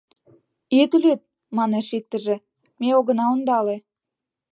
[0.79, 1.21] —Ит лӱд,
[1.57, 2.35] манеш иктыже,
[2.79, 3.77] ме огына ондале.